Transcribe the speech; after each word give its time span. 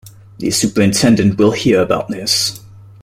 The 0.39 0.49
superintendent 0.49 1.37
will 1.37 1.51
hear 1.51 1.79
about 1.79 2.07
this. 2.07 2.59